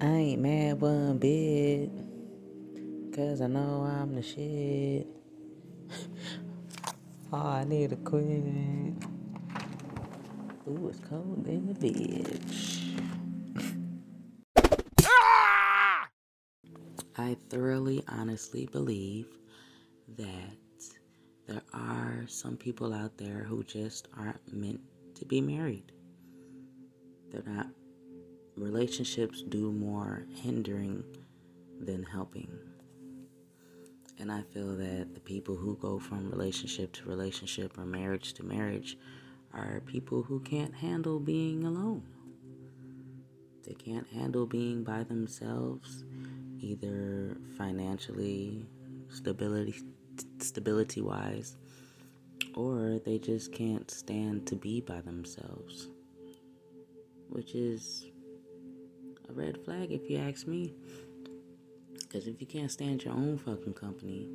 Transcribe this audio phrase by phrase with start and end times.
[0.00, 1.90] I ain't mad one bit.
[3.14, 5.06] Cause I know I'm the shit.
[7.32, 8.22] oh, I need to quit.
[10.68, 13.00] Ooh, it's cold in the bitch.
[17.16, 19.28] I thoroughly, honestly believe
[20.18, 20.58] that
[21.46, 24.80] there are some people out there who just aren't meant
[25.14, 25.92] to be married.
[27.30, 27.68] They're not,
[28.56, 31.04] relationships do more hindering
[31.80, 32.48] than helping.
[34.18, 38.42] And I feel that the people who go from relationship to relationship or marriage to
[38.42, 38.96] marriage
[39.52, 42.02] are people who can't handle being alone.
[43.66, 46.04] They can't handle being by themselves,
[46.60, 48.64] either financially,
[49.08, 49.82] stability
[50.38, 51.56] stability wise,
[52.54, 55.88] or they just can't stand to be by themselves,
[57.28, 58.06] which is
[59.28, 60.74] a red flag if you ask me.
[61.92, 64.28] Because if you can't stand your own fucking company,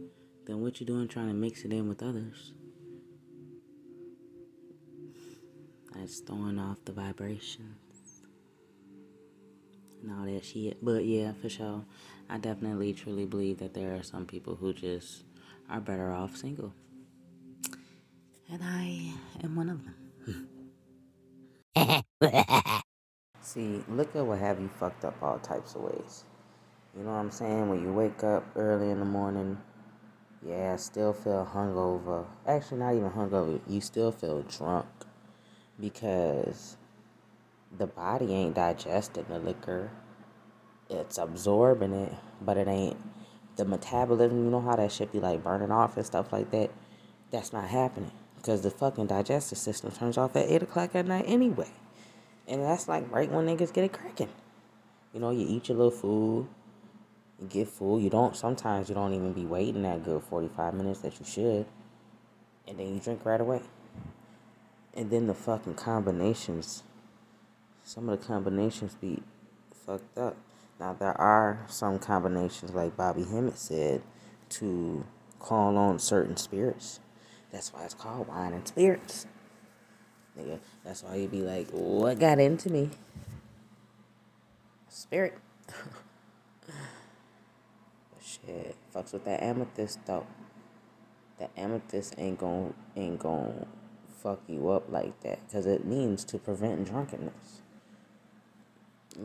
[0.46, 2.54] then what you doing trying to mix it in with others?
[5.94, 8.22] That's throwing off the vibrations
[10.02, 10.84] and all that shit.
[10.84, 11.84] But yeah, for sure,
[12.30, 15.24] I definitely truly believe that there are some people who just
[15.70, 16.74] are better off single.
[18.52, 19.82] And I am one of
[21.76, 22.04] them.
[23.54, 23.84] See,
[24.16, 26.24] at what have you fucked up all types of ways.
[26.96, 27.68] You know what I'm saying?
[27.68, 29.58] When you wake up early in the morning,
[30.42, 32.28] yeah, still feel hungover.
[32.48, 33.60] Actually, not even hungover.
[33.68, 34.86] You still feel drunk
[35.78, 36.78] because
[37.78, 39.92] the body ain't digesting the liquor.
[40.90, 42.96] It's absorbing it, but it ain't
[43.58, 46.72] the metabolism, you know how that shit be like burning off and stuff like that.
[47.32, 51.26] That's not happening because the fucking digestive system turns off at 8 o'clock at night
[51.28, 51.68] anyway.
[52.48, 54.30] And that's like right when niggas get it cracking.
[55.14, 56.48] You know, you eat your little food,
[57.40, 58.00] you get full.
[58.00, 61.66] You don't, sometimes you don't even be waiting that good 45 minutes that you should.
[62.68, 63.62] And then you drink right away.
[64.94, 66.84] And then the fucking combinations,
[67.84, 69.24] some of the combinations be
[69.74, 70.38] fucked up.
[70.80, 74.02] Now, there are some combinations, like Bobby Hemmitt said,
[74.50, 75.06] to
[75.40, 77.00] call on certain spirits.
[77.52, 79.26] That's why it's called wine and spirits.
[80.42, 82.90] Nigga, that's why you'd be like, what got into me?
[84.90, 85.38] Spirit.
[88.22, 90.26] shit, fucks with that amethyst though.
[91.40, 93.66] That amethyst ain't gon' ain't gon'
[94.22, 97.62] fuck you up like that, cause it means to prevent drunkenness.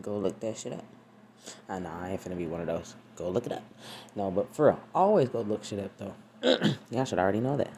[0.00, 0.84] Go look that shit up.
[1.68, 2.94] I know I ain't finna be one of those.
[3.16, 3.62] Go look it up.
[4.14, 6.14] No, but for real, always go look shit up though.
[6.90, 7.72] Y'all should already know that.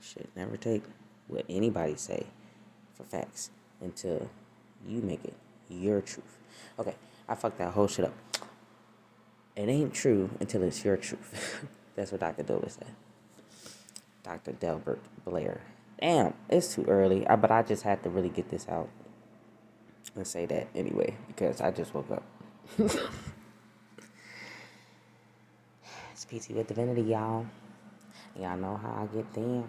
[0.00, 0.82] Shit, never take
[1.28, 2.26] what anybody say
[2.94, 3.50] for facts
[3.80, 4.28] until
[4.86, 5.34] you make it
[5.68, 6.38] your truth.
[6.78, 6.94] Okay,
[7.28, 8.14] I fucked that whole shit up.
[9.54, 11.66] It ain't true until it's your truth.
[11.96, 12.42] That's what Dr.
[12.42, 12.86] Dole said.
[14.22, 14.52] Dr.
[14.52, 15.60] Delbert Blair.
[16.00, 18.88] Damn, it's too early, but I just had to really get this out
[20.14, 22.22] and say that anyway because I just woke up.
[22.78, 22.96] it's
[26.24, 27.46] PT with Divinity, y'all.
[28.38, 29.68] Y'all know how I get down.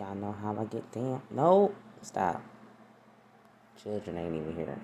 [0.00, 1.20] Y'all know how I get down.
[1.30, 2.42] No, stop.
[3.82, 4.78] Children ain't even here.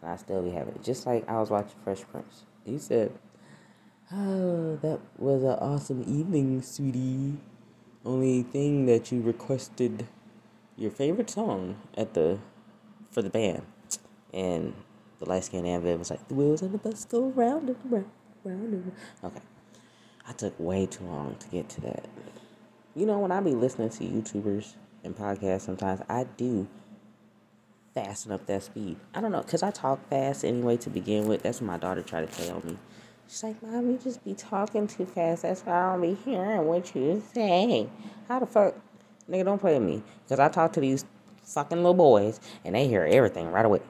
[0.00, 0.82] And I still be having it.
[0.82, 2.42] Just like I was watching Fresh Prince.
[2.64, 3.12] He said,
[4.10, 7.36] Oh, that was an awesome evening, sweetie.
[8.04, 10.08] Only thing that you requested
[10.76, 12.40] your favorite song at the
[13.12, 13.62] for the band.
[14.32, 14.74] And
[15.20, 18.10] the light skinned Anvil was like, the wheels on the bus go round and round,
[18.42, 18.96] round and round.
[19.22, 19.44] Okay.
[20.26, 22.08] I took way too long to get to that.
[22.96, 26.68] You know, when I be listening to YouTubers and podcasts, sometimes I do
[27.92, 28.96] fasten up that speed.
[29.14, 31.42] I don't know, because I talk fast anyway to begin with.
[31.42, 32.78] That's what my daughter tried to tell me.
[33.26, 35.42] She's like, Mom, you just be talking too fast.
[35.42, 37.88] That's why I don't be hearing what you say.
[38.28, 38.74] How the fuck?
[39.28, 40.02] Nigga, don't play with me.
[40.24, 41.04] Because I talk to these
[41.42, 43.80] fucking little boys and they hear everything right away.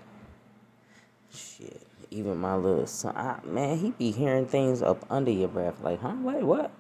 [1.31, 1.83] Shit.
[2.11, 5.83] Even my little son, I, man, he be hearing things up under your breath.
[5.83, 6.15] Like, huh?
[6.23, 6.71] Wait, what?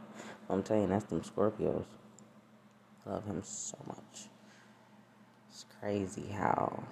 [0.48, 1.84] I'm telling you, that's them Scorpios.
[3.06, 4.28] Love him so much.
[5.50, 6.84] It's crazy how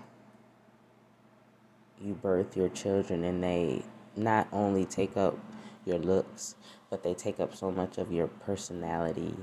[2.01, 3.83] you birth your children and they
[4.17, 5.39] not only take up
[5.85, 6.55] your looks,
[6.91, 9.35] but they take up so much of your personality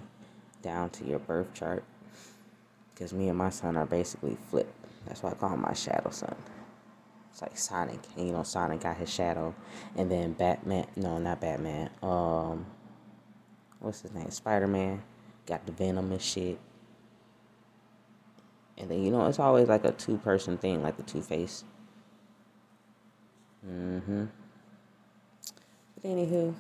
[0.61, 1.83] down to your birth chart.
[2.93, 4.73] Because me and my son are basically flipped.
[5.07, 6.35] That's why I call him my shadow son.
[7.31, 7.99] It's like Sonic.
[8.17, 9.55] And you know, Sonic got his shadow.
[9.95, 10.85] And then Batman.
[10.95, 11.89] No, not Batman.
[12.03, 12.65] Um,
[13.79, 14.29] what's his name?
[14.31, 15.01] Spider Man.
[15.49, 16.59] Got the Venom and shit.
[18.77, 21.63] And then, you know, it's always like a two person thing, like the Two Face.
[23.67, 24.25] Mm-hmm.
[25.95, 26.53] But anywho,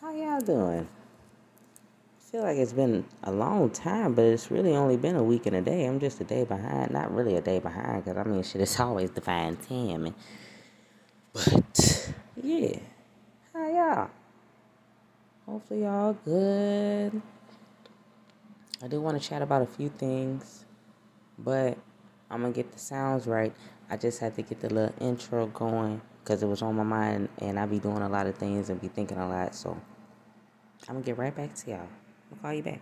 [0.00, 0.86] how y'all doing?
[0.86, 5.46] I feel like it's been a long time, but it's really only been a week
[5.46, 5.86] and a day.
[5.86, 6.92] I'm just a day behind.
[6.92, 10.14] Not really a day behind, because I mean, shit, it's always defined time.
[11.32, 12.78] But, yeah.
[13.52, 14.10] How y'all?
[15.46, 17.20] Hopefully, y'all good.
[18.82, 20.64] I do want to chat about a few things,
[21.38, 21.76] but
[22.30, 23.52] I'm going to get the sounds right.
[23.90, 27.28] I just had to get the little intro going because it was on my mind,
[27.40, 29.54] and I be doing a lot of things and be thinking a lot.
[29.54, 29.78] So,
[30.88, 31.88] I'm going to get right back to y'all.
[32.32, 32.80] I'll call you back.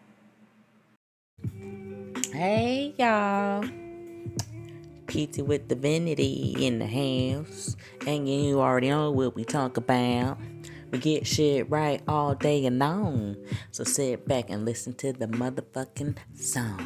[2.32, 3.64] Hey, y'all.
[5.08, 7.76] PT with Divinity in the house.
[8.06, 10.38] And you already know what we talk about.
[10.90, 13.36] We get shit right all day and long.
[13.70, 16.78] So sit back and listen to the motherfucking song.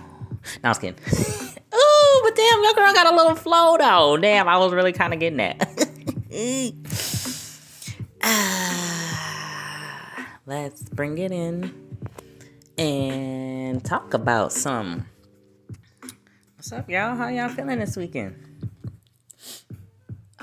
[0.62, 0.98] No, I was kidding.
[1.74, 4.16] Ooh, but damn, your girl got a little flow though.
[4.16, 5.88] Damn, I was really kind of getting that.
[8.22, 11.72] ah, let's bring it in
[12.76, 15.06] and talk about some.
[16.56, 17.14] What's up, y'all?
[17.14, 18.41] How y'all feeling this weekend?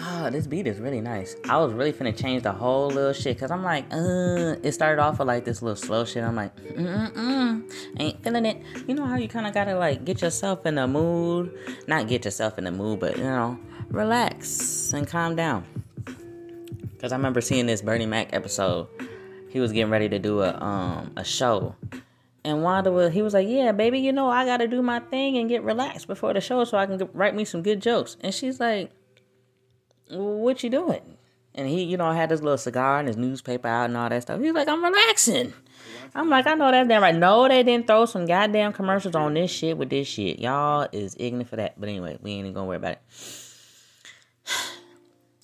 [0.02, 1.36] Oh, this beat is really nice.
[1.50, 5.02] I was really finna change the whole little shit because I'm like, uh, it started
[5.02, 6.24] off with like this little slow shit.
[6.24, 7.70] I'm like, mm-mm,
[8.00, 8.62] ain't feeling it.
[8.88, 11.54] You know how you kind of gotta like get yourself in the mood?
[11.88, 13.60] Not get yourself in the mood, but you know,
[13.90, 15.66] relax and calm down.
[16.94, 18.88] Because I remember seeing this Bernie Mac episode.
[19.50, 21.76] He was getting ready to do a um a show.
[22.46, 25.02] And Wanda was, he was like, yeah, baby, you know, I got to do my
[25.02, 28.16] thing and get relaxed before the show so I can write me some good jokes.
[28.22, 28.92] And she's like,
[30.10, 31.18] what you doing?
[31.56, 34.22] And he, you know, had his little cigar and his newspaper out and all that
[34.22, 34.40] stuff.
[34.40, 35.54] He's like, I'm relaxing.
[36.16, 37.16] I'm like, I know that's damn right.
[37.16, 40.40] No, they didn't throw some goddamn commercials on this shit with this shit.
[40.40, 41.80] Y'all is ignorant for that.
[41.80, 43.02] But anyway, we ain't even gonna worry about it.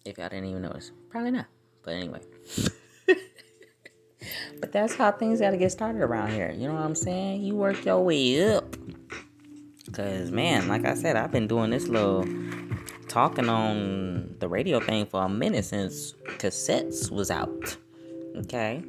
[0.06, 0.92] If y'all didn't even notice.
[1.10, 1.48] Probably not.
[1.82, 2.20] But anyway.
[4.62, 6.52] but that's how things gotta get started around here.
[6.56, 7.42] You know what I'm saying?
[7.42, 8.76] You work your way up.
[9.92, 12.24] Cause man, like I said, I've been doing this little
[13.16, 17.78] talking on the radio thing for a minute since cassettes was out.
[18.36, 18.84] Okay?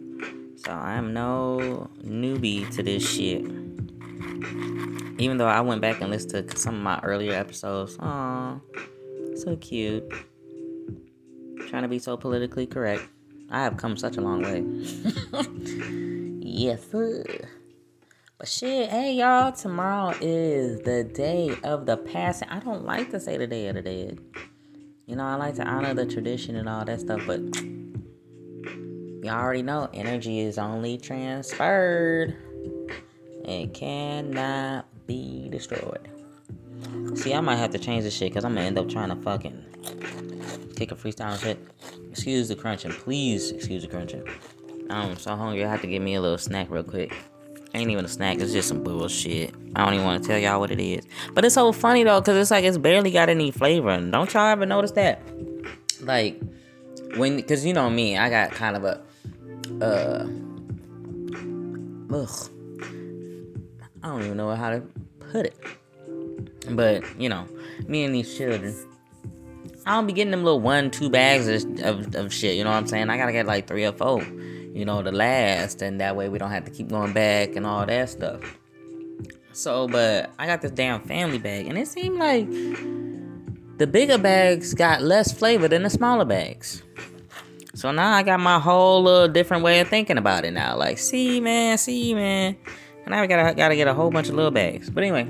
[0.56, 3.42] So I'm no newbie to this shit.
[5.20, 7.96] Even though I went back and listened to some of my earlier episodes.
[8.00, 8.58] Aw,
[9.36, 10.02] so cute.
[11.68, 13.04] Trying to be so politically correct.
[13.48, 14.64] I have come such a long way.
[16.40, 17.22] yes, sir.
[18.38, 22.50] But shit, hey y'all, tomorrow is the day of the passing.
[22.50, 24.18] I don't like to say the day of the dead.
[25.06, 27.40] You know, I like to honor the tradition and all that stuff, but
[29.24, 32.36] y'all already know energy is only transferred.
[33.46, 36.06] It cannot be destroyed.
[37.14, 39.16] See, I might have to change this shit because I'm gonna end up trying to
[39.16, 39.64] fucking
[40.76, 41.58] kick a freestyle shit.
[42.10, 43.50] Excuse the crunching, please.
[43.50, 44.28] Excuse the crunching.
[44.90, 45.64] I'm so hungry.
[45.64, 47.14] I have to give me a little snack real quick
[47.76, 48.38] ain't even a snack.
[48.38, 49.54] It's just some bullshit.
[49.74, 51.06] I don't even want to tell y'all what it is.
[51.34, 53.90] But it's so funny though, cause it's like it's barely got any flavor.
[53.90, 55.22] And don't y'all ever notice that?
[56.00, 56.40] Like
[57.16, 59.02] when, cause you know me, I got kind of a,
[59.84, 60.26] uh,
[62.14, 62.50] ugh.
[64.02, 64.82] I don't even know how to
[65.30, 65.56] put it.
[66.70, 67.46] But you know,
[67.86, 68.74] me and these children.
[69.84, 72.56] I don't be getting them little one, two bags of, of, of shit.
[72.56, 73.08] You know what I'm saying?
[73.08, 74.20] I gotta get like three or four
[74.76, 77.66] you know, the last, and that way we don't have to keep going back and
[77.66, 78.58] all that stuff.
[79.52, 82.46] So, but I got this damn family bag, and it seemed like
[83.78, 86.82] the bigger bags got less flavor than the smaller bags.
[87.72, 90.76] So now I got my whole little different way of thinking about it now.
[90.76, 92.54] Like, see, man, see, man.
[93.06, 94.90] And now I gotta gotta get a whole bunch of little bags.
[94.90, 95.26] But anyway,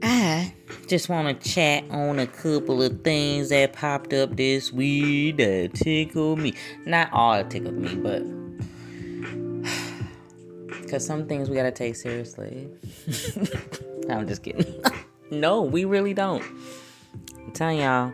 [0.00, 0.54] I
[0.90, 5.72] just want to chat on a couple of things that popped up this week that
[5.72, 6.52] tickled me.
[6.84, 8.24] Not all tickled me, but
[10.82, 12.68] because some things we gotta take seriously.
[14.10, 14.82] I'm just kidding.
[15.30, 16.42] no, we really don't.
[17.38, 18.12] I'm telling y'all,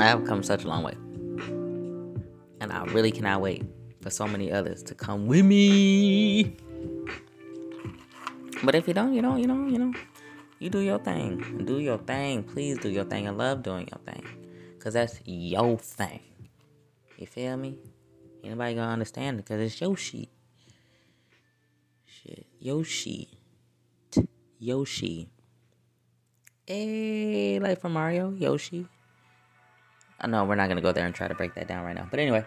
[0.00, 0.94] I have come such a long way.
[2.62, 3.62] And I really cannot wait
[4.00, 6.56] for so many others to come with me.
[8.64, 9.92] But if you don't, you don't, you know, you know.
[10.58, 11.64] You do your thing.
[11.64, 12.42] Do your thing.
[12.42, 13.28] Please do your thing.
[13.28, 14.26] I love doing your thing.
[14.76, 16.20] Because that's your thing.
[17.16, 17.78] You feel me?
[18.42, 19.44] Anybody gonna understand it?
[19.44, 20.30] Because it's Yoshi.
[22.06, 22.28] Shit.
[22.28, 22.46] Shit.
[22.58, 23.28] Yoshi.
[24.58, 25.28] Yoshi.
[26.66, 28.86] Hey, like from Mario, Yoshi.
[30.20, 32.08] I know we're not gonna go there and try to break that down right now.
[32.10, 32.44] But anyway.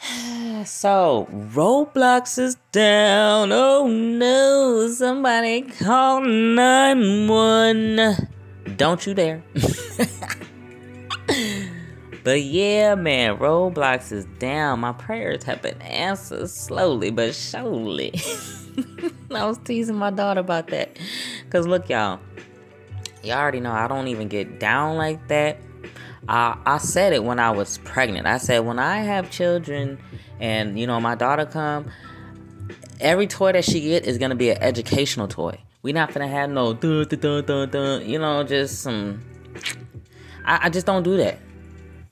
[0.64, 3.52] So, Roblox is down.
[3.52, 8.28] Oh no, somebody call 911.
[8.76, 9.44] Don't you dare.
[12.28, 14.80] But yeah, man, Roblox is down.
[14.80, 18.12] My prayers have been answered slowly but surely.
[19.30, 20.98] I was teasing my daughter about that.
[21.48, 22.20] Cause look, y'all,
[23.22, 25.58] y'all already know I don't even get down like that.
[26.26, 28.26] I, I said it when I was pregnant.
[28.26, 29.98] I said when I have children
[30.40, 31.90] and you know my daughter come,
[33.00, 35.58] every toy that she get is gonna be an educational toy.
[35.82, 39.22] We not gonna have no duh, duh, duh, duh, you know, just some.
[40.44, 41.38] I, I just don't do that.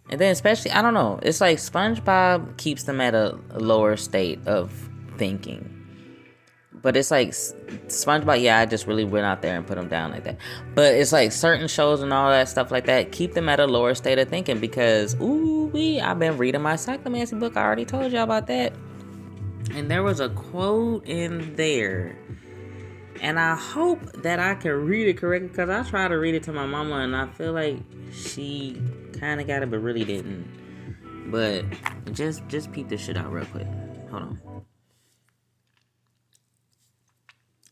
[0.08, 1.18] And then especially, I don't know.
[1.22, 4.72] It's like SpongeBob keeps them at a lower state of
[5.18, 5.75] thinking.
[6.86, 10.12] But it's like SpongeBob, yeah, I just really went out there and put them down
[10.12, 10.36] like that.
[10.76, 13.66] But it's like certain shows and all that stuff like that keep them at a
[13.66, 17.56] lower state of thinking because, ooh, we, I've been reading my psychomancy book.
[17.56, 18.72] I already told y'all about that.
[19.74, 22.16] And there was a quote in there.
[23.20, 26.44] And I hope that I can read it correctly because I tried to read it
[26.44, 27.78] to my mama and I feel like
[28.12, 28.80] she
[29.18, 30.46] kind of got it but really didn't.
[31.32, 31.64] But
[32.12, 33.66] just just peep this shit out real quick.
[34.12, 34.40] Hold on.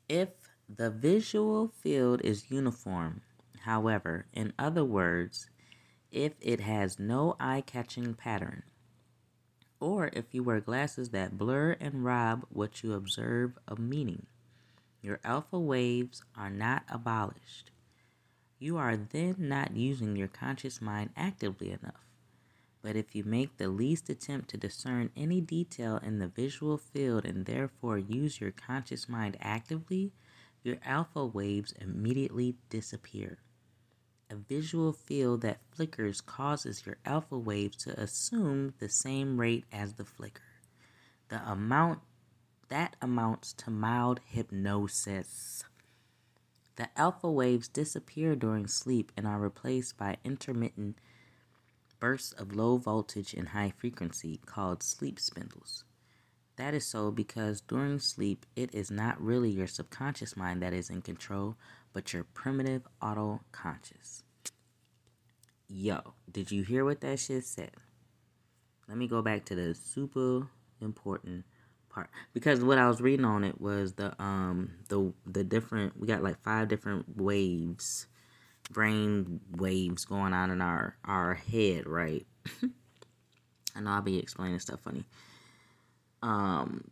[0.08, 0.28] If
[0.68, 3.22] the visual field is uniform,
[3.60, 5.48] however, in other words,
[6.12, 8.64] if it has no eye catching pattern,
[9.80, 14.26] or if you wear glasses that blur and rob what you observe of meaning.
[15.02, 17.70] Your alpha waves are not abolished.
[18.58, 22.03] You are then not using your conscious mind actively enough.
[22.84, 27.24] But if you make the least attempt to discern any detail in the visual field
[27.24, 30.12] and therefore use your conscious mind actively,
[30.62, 33.38] your alpha waves immediately disappear.
[34.28, 39.94] A visual field that flickers causes your alpha waves to assume the same rate as
[39.94, 40.42] the flicker.
[41.28, 42.00] The amount
[42.68, 45.64] that amounts to mild hypnosis.
[46.76, 50.98] The alpha waves disappear during sleep and are replaced by intermittent
[52.00, 55.84] bursts of low voltage and high frequency called sleep spindles.
[56.56, 60.88] That is so because during sleep, it is not really your subconscious mind that is
[60.88, 61.56] in control,
[61.92, 64.22] but your primitive auto conscious.
[65.66, 67.72] Yo, did you hear what that shit said?
[68.88, 70.46] Let me go back to the super
[70.80, 71.44] important
[71.88, 76.06] part because what I was reading on it was the um the the different we
[76.06, 78.06] got like five different waves,
[78.70, 82.26] brain waves going on in our our head, right?
[83.76, 85.04] I know I'll be explaining stuff funny.
[86.22, 86.90] Um,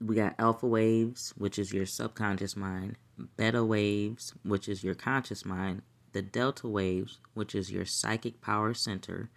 [0.00, 2.96] we got alpha waves, which is your subconscious mind,
[3.36, 8.74] beta waves, which is your conscious mind, the delta waves, which is your psychic power
[8.74, 9.30] center,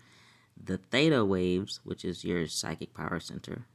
[0.62, 3.65] the theta waves, which is your psychic power center,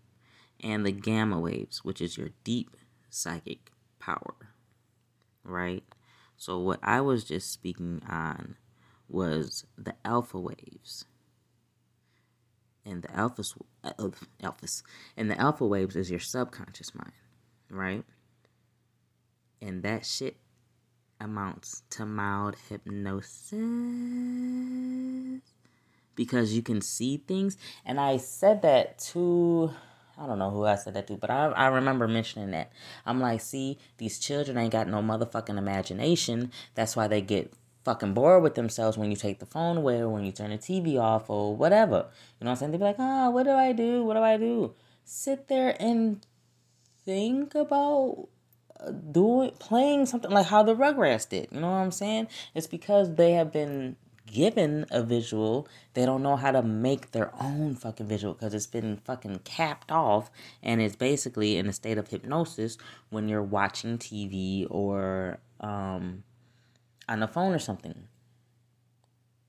[0.62, 2.76] and the gamma waves, which is your deep
[3.10, 4.34] psychic power.
[5.44, 5.84] Right?
[6.40, 8.56] So, what I was just speaking on
[9.10, 11.04] was the alpha waves
[12.82, 13.54] and the alphas,
[13.84, 13.92] uh,
[14.42, 14.82] alphas,
[15.18, 17.12] and the alpha waves is your subconscious mind,
[17.68, 18.04] right?
[19.60, 20.38] And that shit
[21.20, 23.58] amounts to mild hypnosis
[26.14, 27.58] because you can see things.
[27.84, 29.72] And I said that to,
[30.20, 32.70] I don't know who I said that to, but I, I remember mentioning that.
[33.06, 36.52] I'm like, see, these children ain't got no motherfucking imagination.
[36.74, 40.10] That's why they get fucking bored with themselves when you take the phone away or
[40.10, 42.06] when you turn the TV off or whatever.
[42.38, 42.72] You know what I'm saying?
[42.72, 44.04] They be like, ah, oh, what do I do?
[44.04, 44.74] What do I do?
[45.04, 46.24] Sit there and
[47.06, 48.28] think about
[48.78, 51.48] uh, doing playing something like how the Rugrats did.
[51.50, 52.28] You know what I'm saying?
[52.54, 53.96] It's because they have been
[54.32, 58.66] given a visual, they don't know how to make their own fucking visual because it's
[58.66, 60.30] been fucking capped off
[60.62, 62.78] and it's basically in a state of hypnosis
[63.10, 66.24] when you're watching TV or um
[67.08, 68.08] on the phone or something.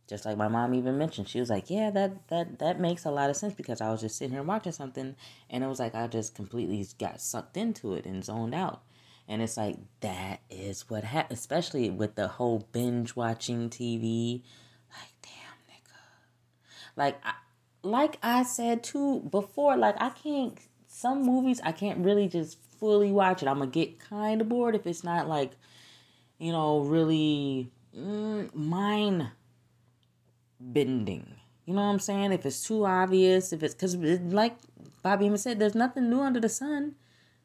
[0.07, 3.11] Just like my mom even mentioned, she was like, "Yeah, that that that makes a
[3.11, 5.15] lot of sense because I was just sitting here watching something,
[5.49, 8.81] and it was like I just completely got sucked into it and zoned out."
[9.25, 14.41] And it's like that is what happened, especially with the whole binge watching TV.
[17.01, 17.33] Like, I,
[17.81, 20.55] like I said too before, like I can't.
[20.87, 23.47] Some movies I can't really just fully watch it.
[23.47, 25.53] I'm gonna get kind of bored if it's not like
[26.37, 29.29] you know, really mm, mind
[30.59, 31.35] bending.
[31.65, 32.31] You know what I'm saying?
[32.33, 34.57] If it's too obvious, if it's because, like
[35.03, 36.95] Bobby even said, there's nothing new under the sun.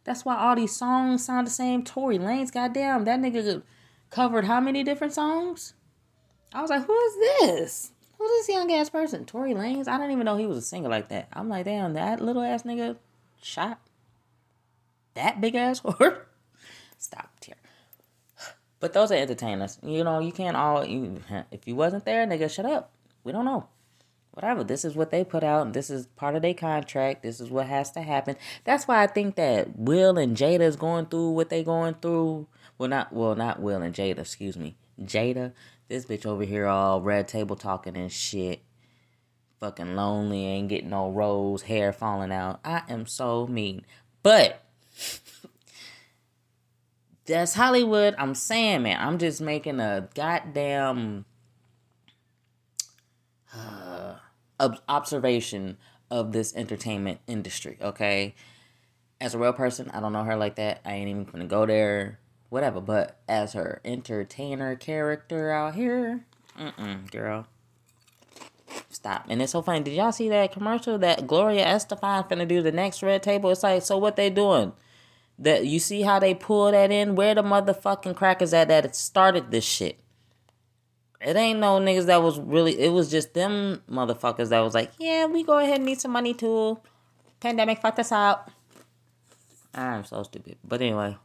[0.04, 1.82] That's why all these songs sound the same.
[1.82, 3.62] Tory Lanez, goddamn, that nigga
[4.10, 5.74] covered how many different songs?
[6.54, 7.92] I was like, who is this?
[8.18, 9.24] Who's this young ass person?
[9.24, 9.88] Tory Lanez?
[9.88, 11.28] I didn't even know he was a singer like that.
[11.32, 12.96] I'm like, damn, that little ass nigga
[13.42, 13.78] shot
[15.16, 16.18] that big ass whore.
[16.98, 17.56] Stop here.
[18.78, 19.78] But those are entertainers.
[19.82, 20.84] You know, you can't all.
[20.84, 21.20] You,
[21.50, 22.92] if you wasn't there, nigga, shut up.
[23.24, 23.66] We don't know.
[24.32, 24.62] whatever.
[24.62, 27.22] This is what they put out, this is part of their contract.
[27.22, 28.36] This is what has to happen.
[28.64, 32.46] That's why I think that Will and Jada is going through what they going through.
[32.78, 34.18] Well, not well, not Will and Jada.
[34.20, 35.52] Excuse me, Jada.
[35.88, 38.62] This bitch over here all red table talking and shit.
[39.60, 42.60] Fucking lonely, ain't getting no rose, hair falling out.
[42.64, 43.84] I am so mean,
[44.22, 44.62] but.
[47.26, 48.14] That's Hollywood.
[48.18, 48.98] I'm saying, man.
[49.00, 51.24] I'm just making a goddamn
[53.54, 54.14] uh,
[54.88, 55.76] observation
[56.10, 58.34] of this entertainment industry, okay?
[59.20, 60.80] As a real person, I don't know her like that.
[60.84, 62.80] I ain't even gonna go there, whatever.
[62.80, 66.24] But as her entertainer character out here,
[66.58, 67.46] mm-mm, girl.
[68.88, 69.26] Stop.
[69.28, 69.80] And it's so funny.
[69.80, 73.50] Did y'all see that commercial that Gloria Estefan finna do the next red table?
[73.50, 74.72] It's like, so what they doing?
[75.38, 77.14] That you see how they pull that in?
[77.14, 79.98] Where the motherfucking crackers at that started this shit?
[81.20, 82.78] It ain't no niggas that was really.
[82.78, 86.12] It was just them motherfuckers that was like, yeah, we go ahead and need some
[86.12, 86.78] money too.
[87.40, 88.50] Pandemic fucked us out.
[89.74, 90.56] I'm so stupid.
[90.64, 91.16] But anyway.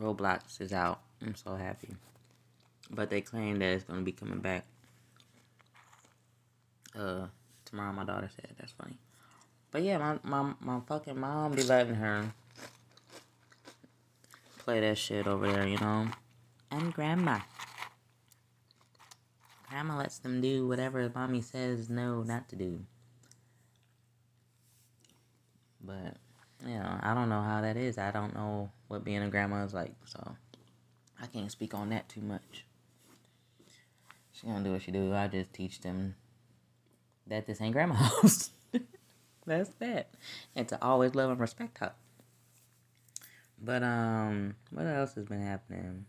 [0.00, 1.00] Roblox is out.
[1.20, 1.94] I'm so happy.
[2.90, 4.64] But they claim that it's gonna be coming back.
[6.98, 7.26] Uh,
[7.64, 8.98] tomorrow my daughter said that's funny.
[9.70, 12.32] But yeah, my, my, my fucking mom be letting her
[14.58, 16.08] play that shit over there, you know?
[16.70, 17.40] And grandma.
[19.68, 22.80] Grandma lets them do whatever mommy says no not to do.
[25.80, 26.16] But,
[26.66, 27.98] know, I don't know how that is.
[27.98, 30.36] I don't know what being a grandma is like, so
[31.20, 32.64] I can't speak on that too much.
[34.32, 35.14] She gonna do what she do.
[35.14, 36.14] I just teach them
[37.26, 38.50] that this ain't grandma house.
[39.46, 40.08] That's that.
[40.54, 41.92] And to always love and respect her.
[43.62, 46.06] But um what else has been happening?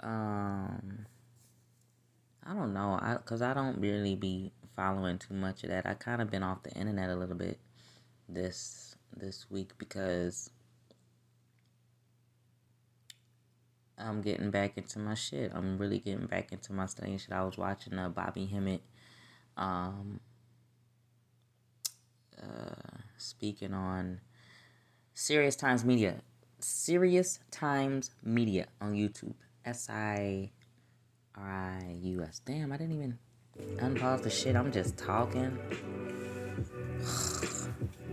[0.00, 1.06] Um
[2.46, 2.98] I don't know.
[3.00, 5.86] I cuz I don't really be following too much of that.
[5.86, 7.58] I kind of been off the internet a little bit
[8.28, 10.50] this this week because
[13.96, 15.52] I'm getting back into my shit.
[15.54, 17.32] I'm really getting back into my studying shit.
[17.32, 18.82] I was watching uh, Bobby Hemmitt
[19.56, 20.20] um
[22.42, 24.20] uh, speaking on
[25.14, 26.16] Sirius Times Media.
[26.60, 29.34] Sirius Times Media on YouTube.
[29.64, 30.50] S I
[31.36, 32.40] R I U S.
[32.44, 33.18] Damn, I didn't even
[33.76, 34.56] unpause the shit.
[34.56, 35.58] I'm just talking.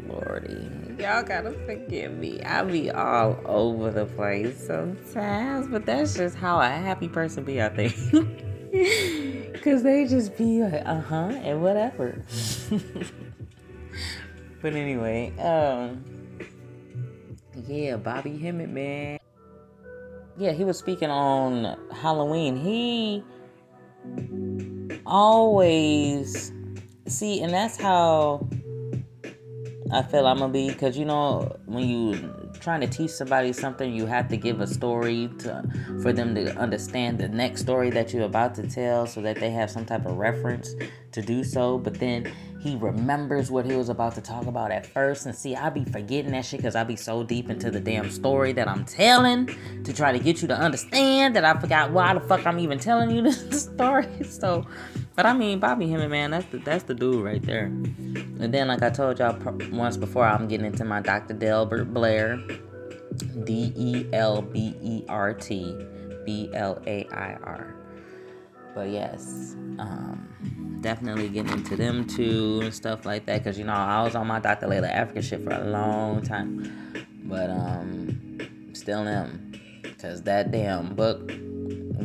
[0.07, 0.67] Lordy,
[0.99, 2.41] y'all gotta forgive me.
[2.43, 7.61] I be all over the place sometimes, but that's just how a happy person be,
[7.61, 7.93] I think.
[9.63, 12.23] Cause they just be like, uh huh, and whatever.
[14.61, 16.03] But anyway, um,
[17.67, 19.17] yeah, Bobby Hemmitt, man.
[20.37, 22.55] Yeah, he was speaking on Halloween.
[22.57, 23.23] He
[25.05, 26.51] always
[27.07, 28.47] see, and that's how
[29.91, 30.73] I feel I'm gonna be.
[30.73, 34.67] Cause you know, when you trying to teach somebody something, you have to give a
[34.67, 35.63] story to
[36.01, 39.49] for them to understand the next story that you're about to tell, so that they
[39.49, 40.75] have some type of reference
[41.11, 41.77] to do so.
[41.77, 45.25] But then he remembers what he was about to talk about at first.
[45.25, 48.11] And see, I be forgetting that shit because I be so deep into the damn
[48.11, 49.49] story that I'm telling
[49.83, 52.77] to try to get you to understand that I forgot why the fuck I'm even
[52.77, 54.07] telling you this story.
[54.23, 54.65] So,
[55.15, 57.65] but I mean, Bobby Hemmitt, man, that's the that's the dude right there.
[57.65, 59.37] And then, like I told y'all
[59.71, 61.33] once before, I'm getting into my Dr.
[61.33, 62.41] Delbert Blair,
[63.43, 65.75] D E L B E R T
[66.25, 67.75] B L A I R.
[68.73, 73.43] But yes, um, definitely getting into them too and stuff like that.
[73.43, 74.67] Cause you know I was on my Dr.
[74.67, 79.51] Llaila Afrika shit for a long time, but um, still am.
[79.99, 81.31] Cause that damn book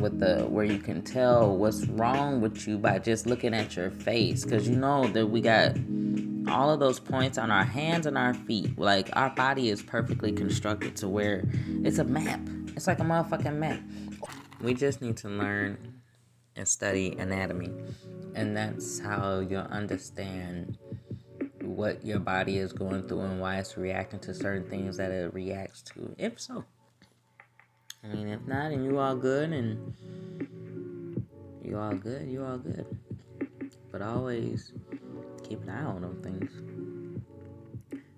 [0.01, 3.91] with the where you can tell what's wrong with you by just looking at your
[3.91, 4.45] face.
[4.45, 5.75] Cause you know that we got
[6.49, 8.77] all of those points on our hands and our feet.
[8.77, 11.43] Like our body is perfectly constructed to where
[11.83, 12.41] it's a map.
[12.75, 13.81] It's like a motherfucking map.
[14.61, 16.01] We just need to learn
[16.55, 17.71] and study anatomy.
[18.35, 20.77] And that's how you'll understand
[21.61, 25.33] what your body is going through and why it's reacting to certain things that it
[25.33, 26.15] reacts to.
[26.17, 26.65] If so.
[28.03, 29.93] I mean, if not, and you all good, and
[31.63, 32.85] you all good, you all good.
[33.91, 34.71] But always
[35.43, 36.51] keep an eye on them things.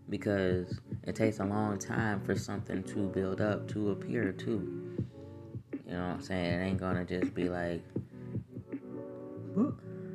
[0.09, 4.97] Because it takes a long time for something to build up, to appear, too.
[5.85, 6.53] You know what I'm saying?
[6.53, 7.83] It ain't gonna just be like,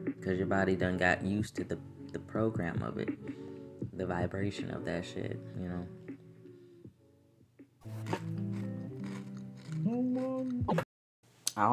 [0.05, 1.79] because your body done got used to the,
[2.13, 3.09] the program of it,
[3.97, 5.87] the vibration of that shit, you know.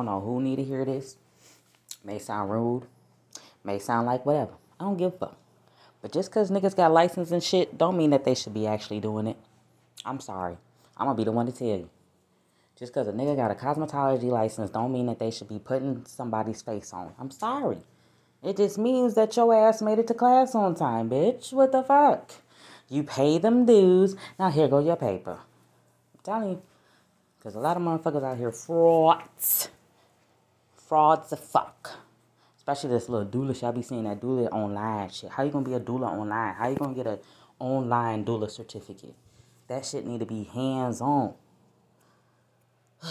[0.01, 1.17] Don't know who need to hear this.
[2.03, 2.87] May sound rude.
[3.63, 4.53] May sound like whatever.
[4.79, 5.37] I don't give a fuck.
[6.01, 8.99] But just because niggas got license and shit, don't mean that they should be actually
[8.99, 9.37] doing it.
[10.03, 10.57] I'm sorry.
[10.97, 11.89] I'm going to be the one to tell you.
[12.79, 16.03] Just because a nigga got a cosmetology license don't mean that they should be putting
[16.07, 17.13] somebody's face on.
[17.19, 17.77] I'm sorry.
[18.41, 21.53] It just means that your ass made it to class on time, bitch.
[21.53, 22.31] What the fuck?
[22.89, 24.15] You pay them dues.
[24.39, 25.33] Now here go your paper.
[25.33, 26.61] I'm telling you.
[27.37, 29.69] Because a lot of motherfuckers out here frauds.
[30.91, 31.89] Frauds the fuck.
[32.57, 33.63] Especially this little doula shit.
[33.63, 35.29] I be seeing that doula online shit.
[35.29, 36.53] How you gonna be a doula online?
[36.53, 37.19] How you gonna get an
[37.59, 39.15] online doula certificate?
[39.69, 41.35] That shit need to be hands on.